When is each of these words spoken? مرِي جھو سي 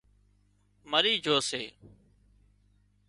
مرِي 0.91 1.13
جھو 1.23 1.37
سي 1.49 1.63